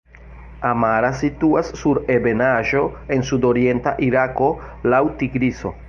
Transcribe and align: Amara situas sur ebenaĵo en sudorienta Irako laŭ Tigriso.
Amara 0.69 1.11
situas 1.19 1.69
sur 1.81 2.01
ebenaĵo 2.15 2.83
en 3.17 3.29
sudorienta 3.31 3.95
Irako 4.09 4.53
laŭ 4.95 5.05
Tigriso. 5.23 5.77